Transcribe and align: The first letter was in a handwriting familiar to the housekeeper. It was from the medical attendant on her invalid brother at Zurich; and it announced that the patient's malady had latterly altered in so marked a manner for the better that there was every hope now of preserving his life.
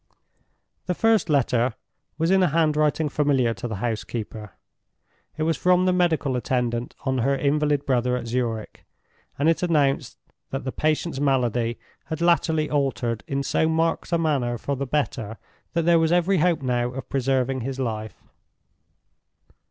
The 0.87 0.95
first 0.95 1.29
letter 1.29 1.75
was 2.17 2.31
in 2.31 2.41
a 2.41 2.47
handwriting 2.47 3.07
familiar 3.07 3.53
to 3.53 3.67
the 3.67 3.75
housekeeper. 3.75 4.53
It 5.37 5.43
was 5.43 5.57
from 5.57 5.85
the 5.85 5.93
medical 5.93 6.35
attendant 6.35 6.95
on 7.05 7.19
her 7.19 7.35
invalid 7.35 7.85
brother 7.85 8.15
at 8.17 8.25
Zurich; 8.25 8.83
and 9.37 9.47
it 9.47 9.61
announced 9.61 10.17
that 10.49 10.63
the 10.63 10.71
patient's 10.71 11.19
malady 11.19 11.77
had 12.05 12.19
latterly 12.19 12.67
altered 12.67 13.23
in 13.27 13.43
so 13.43 13.69
marked 13.69 14.11
a 14.11 14.17
manner 14.17 14.57
for 14.57 14.75
the 14.75 14.87
better 14.87 15.37
that 15.73 15.83
there 15.85 15.99
was 15.99 16.11
every 16.11 16.39
hope 16.39 16.63
now 16.63 16.87
of 16.89 17.07
preserving 17.09 17.61
his 17.61 17.79
life. 17.79 18.23